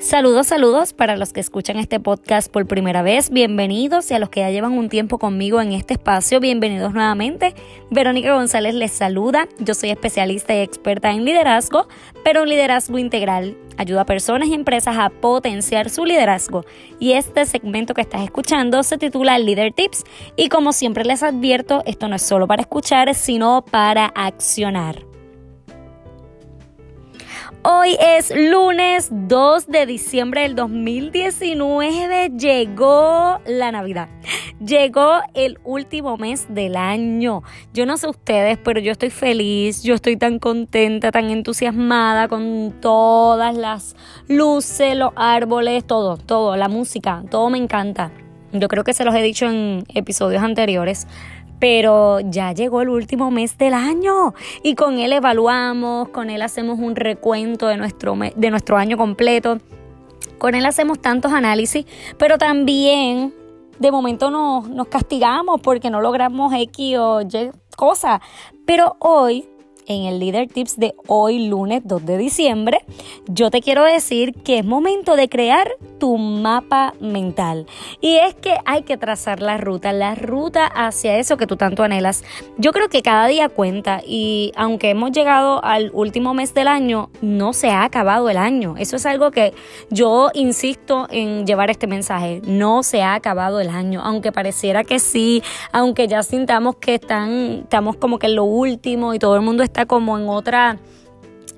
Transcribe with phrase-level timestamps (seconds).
[0.00, 3.30] Saludos, saludos para los que escuchan este podcast por primera vez.
[3.30, 7.52] Bienvenidos y a los que ya llevan un tiempo conmigo en este espacio, bienvenidos nuevamente.
[7.90, 9.48] Verónica González les saluda.
[9.58, 11.88] Yo soy especialista y experta en liderazgo,
[12.22, 13.56] pero un liderazgo integral.
[13.76, 16.64] Ayuda a personas y empresas a potenciar su liderazgo.
[17.00, 20.04] Y este segmento que estás escuchando se titula Leader Tips.
[20.36, 25.08] Y como siempre les advierto, esto no es solo para escuchar, sino para accionar.
[27.70, 32.30] Hoy es lunes 2 de diciembre del 2019.
[32.30, 34.08] Llegó la Navidad.
[34.58, 37.42] Llegó el último mes del año.
[37.74, 39.82] Yo no sé ustedes, pero yo estoy feliz.
[39.82, 43.96] Yo estoy tan contenta, tan entusiasmada con todas las
[44.28, 48.10] luces, los árboles, todo, todo, la música, todo me encanta.
[48.52, 51.06] Yo creo que se los he dicho en episodios anteriores
[51.58, 56.78] pero ya llegó el último mes del año y con él evaluamos, con él hacemos
[56.78, 59.58] un recuento de nuestro, de nuestro año completo,
[60.38, 61.84] con él hacemos tantos análisis,
[62.16, 63.34] pero también
[63.78, 68.20] de momento nos, nos castigamos porque no logramos X o Y cosa.
[68.66, 69.48] Pero hoy
[69.88, 72.84] en el Leader Tips de hoy, lunes 2 de diciembre,
[73.26, 77.66] yo te quiero decir que es momento de crear tu mapa mental.
[78.00, 81.82] Y es que hay que trazar la ruta, la ruta hacia eso que tú tanto
[81.82, 82.22] anhelas.
[82.58, 87.10] Yo creo que cada día cuenta y aunque hemos llegado al último mes del año,
[87.20, 88.74] no se ha acabado el año.
[88.78, 89.54] Eso es algo que
[89.90, 92.42] yo insisto en llevar este mensaje.
[92.44, 97.60] No se ha acabado el año, aunque pareciera que sí, aunque ya sintamos que están,
[97.62, 100.78] estamos como que en lo último y todo el mundo está como en otra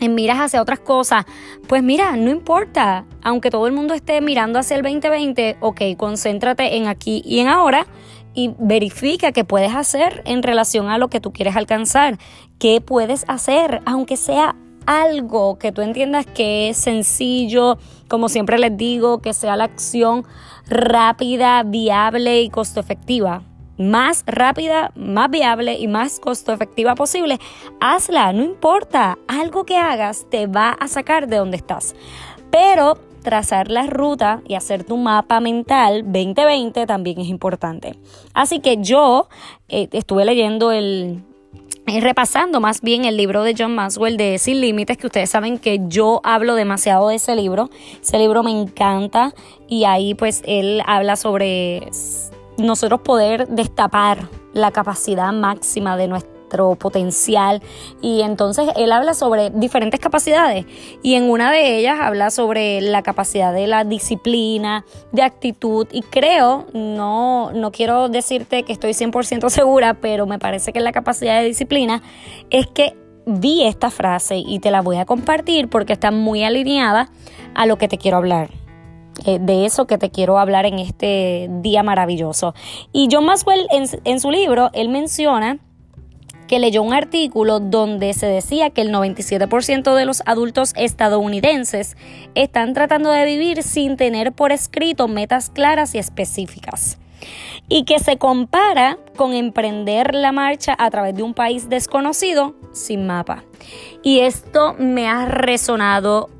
[0.00, 1.24] en miras hacia otras cosas,
[1.66, 6.76] pues mira, no importa, aunque todo el mundo esté mirando hacia el 2020, ok, concéntrate
[6.76, 7.86] en aquí y en ahora
[8.34, 12.18] y verifica qué puedes hacer en relación a lo que tú quieres alcanzar,
[12.58, 14.54] qué puedes hacer, aunque sea
[14.86, 20.24] algo que tú entiendas que es sencillo, como siempre les digo, que sea la acción
[20.68, 23.42] rápida, viable y costo efectiva
[23.78, 27.38] más rápida, más viable y más costo efectiva posible,
[27.80, 31.94] hazla, no importa, algo que hagas te va a sacar de donde estás.
[32.50, 37.96] Pero trazar la ruta y hacer tu mapa mental 2020 también es importante.
[38.32, 39.28] Así que yo
[39.68, 41.22] eh, estuve leyendo el,
[41.86, 45.58] y repasando más bien el libro de John Maxwell de Sin Límites, que ustedes saben
[45.58, 47.70] que yo hablo demasiado de ese libro.
[48.02, 49.34] Ese libro me encanta
[49.68, 51.88] y ahí pues él habla sobre
[52.58, 57.62] nosotros poder destapar la capacidad máxima de nuestro potencial.
[58.00, 60.66] Y entonces él habla sobre diferentes capacidades.
[61.02, 65.86] Y en una de ellas habla sobre la capacidad de la disciplina, de actitud.
[65.92, 70.92] Y creo, no, no quiero decirte que estoy 100% segura, pero me parece que la
[70.92, 72.02] capacidad de disciplina
[72.50, 77.10] es que vi esta frase y te la voy a compartir porque está muy alineada
[77.54, 78.67] a lo que te quiero hablar.
[79.26, 82.54] Eh, de eso que te quiero hablar en este día maravilloso.
[82.92, 85.58] Y John Maxwell en, en su libro, él menciona
[86.48, 91.96] que leyó un artículo donde se decía que el 97% de los adultos estadounidenses
[92.34, 96.98] están tratando de vivir sin tener por escrito metas claras y específicas.
[97.68, 103.06] Y que se compara con emprender la marcha a través de un país desconocido sin
[103.06, 103.44] mapa.
[104.02, 106.30] Y esto me ha resonado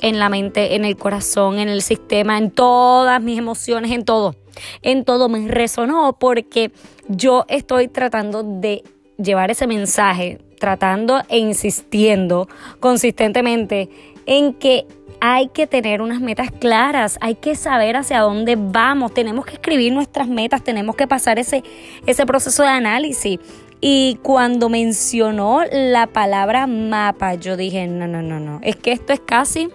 [0.00, 4.34] en la mente, en el corazón, en el sistema, en todas mis emociones, en todo.
[4.82, 6.70] En todo me resonó porque
[7.08, 8.82] yo estoy tratando de
[9.18, 12.48] llevar ese mensaje, tratando e insistiendo
[12.80, 13.88] consistentemente
[14.26, 14.86] en que
[15.20, 19.92] hay que tener unas metas claras, hay que saber hacia dónde vamos, tenemos que escribir
[19.92, 21.62] nuestras metas, tenemos que pasar ese,
[22.06, 23.38] ese proceso de análisis.
[23.80, 29.12] Y cuando mencionó la palabra mapa, yo dije, no, no, no, no, es que esto
[29.12, 29.70] es casi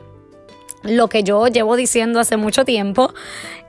[0.84, 3.14] lo que yo llevo diciendo hace mucho tiempo.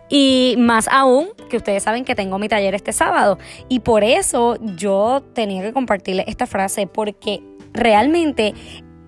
[0.09, 3.39] Y más aún que ustedes saben que tengo mi taller este sábado.
[3.69, 8.55] Y por eso yo tenía que compartirles esta frase porque realmente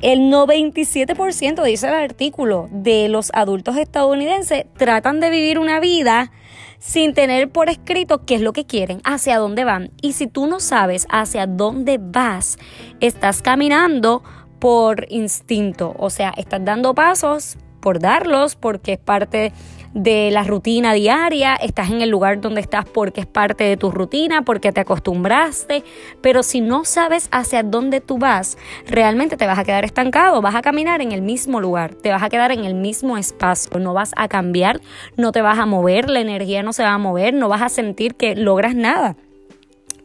[0.00, 6.32] el 97% dice el artículo de los adultos estadounidenses tratan de vivir una vida
[6.78, 9.92] sin tener por escrito qué es lo que quieren, hacia dónde van.
[10.02, 12.58] Y si tú no sabes hacia dónde vas,
[13.00, 14.24] estás caminando
[14.58, 19.52] por instinto, o sea, estás dando pasos por darlos, porque es parte
[19.92, 23.90] de la rutina diaria, estás en el lugar donde estás porque es parte de tu
[23.90, 25.84] rutina, porque te acostumbraste,
[26.22, 28.56] pero si no sabes hacia dónde tú vas,
[28.86, 32.22] realmente te vas a quedar estancado, vas a caminar en el mismo lugar, te vas
[32.22, 34.80] a quedar en el mismo espacio, no vas a cambiar,
[35.16, 37.68] no te vas a mover, la energía no se va a mover, no vas a
[37.68, 39.16] sentir que logras nada.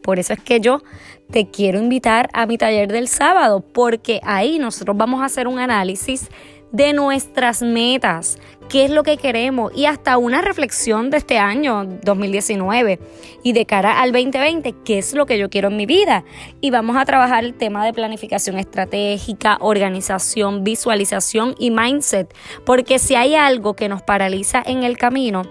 [0.02, 0.82] Por eso es que yo
[1.30, 5.58] te quiero invitar a mi taller del sábado, porque ahí nosotros vamos a hacer un
[5.58, 6.28] análisis
[6.72, 8.38] de nuestras metas,
[8.68, 12.98] qué es lo que queremos y hasta una reflexión de este año 2019
[13.42, 16.24] y de cara al 2020, qué es lo que yo quiero en mi vida.
[16.60, 22.34] Y vamos a trabajar el tema de planificación estratégica, organización, visualización y mindset,
[22.66, 25.42] porque si hay algo que nos paraliza en el camino,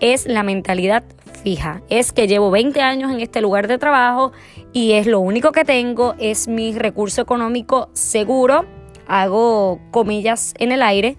[0.00, 1.04] es la mentalidad
[1.42, 1.82] fija.
[1.88, 4.32] Es que llevo 20 años en este lugar de trabajo
[4.72, 8.66] y es lo único que tengo, es mi recurso económico seguro,
[9.08, 11.16] hago comillas en el aire,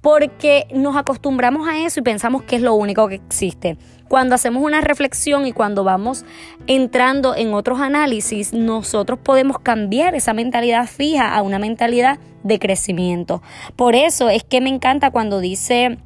[0.00, 3.76] porque nos acostumbramos a eso y pensamos que es lo único que existe.
[4.08, 6.24] Cuando hacemos una reflexión y cuando vamos
[6.66, 13.42] entrando en otros análisis, nosotros podemos cambiar esa mentalidad fija a una mentalidad de crecimiento.
[13.76, 15.98] Por eso es que me encanta cuando dice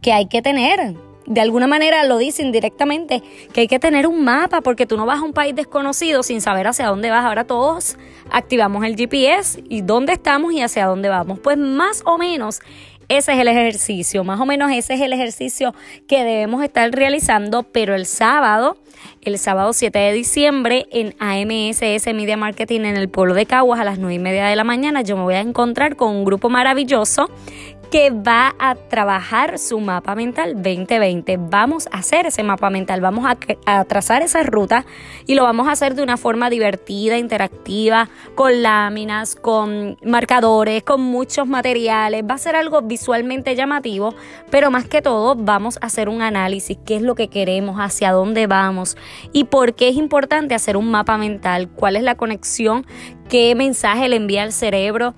[0.00, 0.94] que hay que tener
[1.28, 3.22] de alguna manera lo dice indirectamente,
[3.52, 6.40] que hay que tener un mapa porque tú no vas a un país desconocido sin
[6.40, 7.24] saber hacia dónde vas.
[7.24, 7.98] Ahora todos
[8.30, 11.38] activamos el GPS y dónde estamos y hacia dónde vamos.
[11.40, 12.60] Pues más o menos
[13.08, 15.74] ese es el ejercicio, más o menos ese es el ejercicio
[16.06, 18.76] que debemos estar realizando, pero el sábado,
[19.22, 23.84] el sábado 7 de diciembre en AMSS Media Marketing en el pueblo de Caguas a
[23.84, 26.50] las 9 y media de la mañana, yo me voy a encontrar con un grupo
[26.50, 27.28] maravilloso
[27.90, 31.38] que va a trabajar su mapa mental 2020.
[31.38, 34.84] Vamos a hacer ese mapa mental, vamos a, trazar esa ruta
[35.26, 41.00] y lo vamos a hacer de una forma divertida, interactiva, con láminas, con marcadores, con
[41.00, 42.24] muchos materiales.
[42.28, 44.14] Va a ser algo visualmente llamativo,
[44.50, 48.12] pero más que todo vamos a hacer un análisis, qué es lo que queremos, hacia
[48.12, 48.96] dónde vamos
[49.32, 52.86] y por qué es importante hacer un mapa mental, cuál es la conexión,
[53.28, 55.14] qué mensaje le envía al cerebro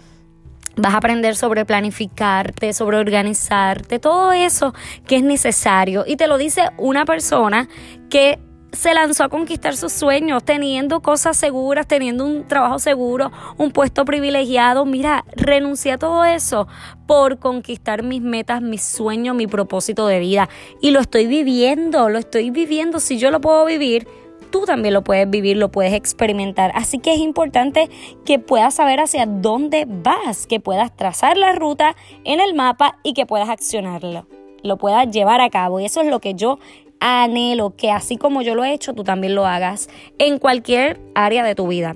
[0.76, 4.72] Vas a aprender sobre planificarte, sobre organizarte, todo eso
[5.06, 6.04] que es necesario.
[6.06, 7.68] Y te lo dice una persona
[8.08, 8.38] que
[8.72, 14.04] se lanzó a conquistar sus sueños, teniendo cosas seguras, teniendo un trabajo seguro, un puesto
[14.04, 14.84] privilegiado.
[14.84, 16.68] Mira, renuncié a todo eso
[17.06, 20.48] por conquistar mis metas, mis sueños, mi propósito de vida.
[20.80, 23.00] Y lo estoy viviendo, lo estoy viviendo.
[23.00, 24.06] Si yo lo puedo vivir,
[24.50, 26.72] tú también lo puedes vivir, lo puedes experimentar.
[26.74, 27.88] Así que es importante
[28.24, 33.14] que puedas saber hacia dónde vas, que puedas trazar la ruta en el mapa y
[33.14, 34.26] que puedas accionarlo,
[34.62, 35.80] lo puedas llevar a cabo.
[35.80, 36.58] Y eso es lo que yo
[37.00, 39.88] anhelo, que así como yo lo he hecho, tú también lo hagas
[40.18, 41.94] en cualquier área de tu vida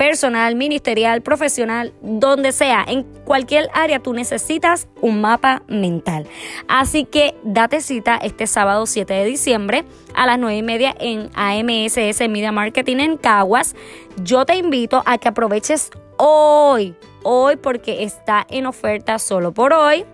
[0.00, 6.26] personal, ministerial, profesional, donde sea, en cualquier área tú necesitas un mapa mental.
[6.68, 11.28] Así que date cita este sábado 7 de diciembre a las 9 y media en
[11.34, 13.76] AMSS Media Marketing en Caguas.
[14.22, 20.06] Yo te invito a que aproveches hoy, hoy porque está en oferta solo por hoy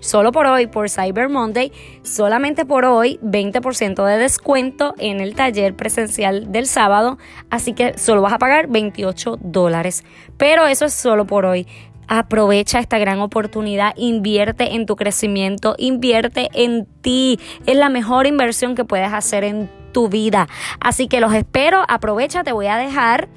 [0.00, 1.72] solo por hoy, por Cyber Monday,
[2.02, 7.18] solamente por hoy, 20% de descuento en el taller presencial del sábado.
[7.50, 10.04] Así que solo vas a pagar 28 dólares.
[10.36, 11.66] Pero eso es solo por hoy.
[12.08, 17.40] Aprovecha esta gran oportunidad, invierte en tu crecimiento, invierte en ti.
[17.66, 20.46] Es la mejor inversión que puedes hacer en tu vida.
[20.78, 23.28] Así que los espero, aprovecha, te voy a dejar